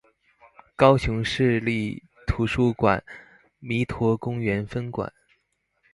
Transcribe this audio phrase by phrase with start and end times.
[0.75, 3.03] 高雄市立圖書館
[3.61, 5.13] 彌陀公園分館